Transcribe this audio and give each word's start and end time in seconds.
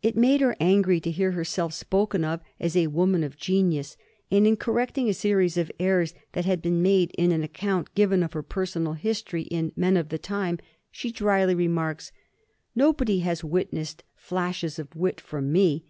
It 0.00 0.14
made 0.16 0.42
her 0.42 0.54
angry 0.60 1.00
to 1.00 1.10
hear 1.10 1.32
herself 1.32 1.74
spoken 1.74 2.24
of 2.24 2.40
as 2.60 2.76
a 2.76 2.86
woman 2.86 3.24
of 3.24 3.36
genius; 3.36 3.96
and 4.30 4.46
in 4.46 4.56
correcting 4.56 5.08
a 5.08 5.12
series 5.12 5.56
of 5.56 5.72
errors 5.80 6.14
that 6.34 6.44
had 6.44 6.62
been 6.62 6.82
made 6.82 7.10
in 7.18 7.32
an 7.32 7.42
account 7.42 7.92
given 7.96 8.22
of 8.22 8.32
her 8.34 8.44
personal 8.44 8.92
history 8.92 9.42
in 9.42 9.72
Men 9.74 9.96
of 9.96 10.10
the 10.10 10.18
Time, 10.18 10.60
she 10.92 11.10
drily 11.10 11.56
remarks, 11.56 12.12
"Nobody 12.76 13.18
has 13.26 13.42
witnessed 13.42 14.04
'flashes 14.14 14.78
of 14.78 14.94
wit' 14.94 15.20
from 15.20 15.50
me. 15.50 15.84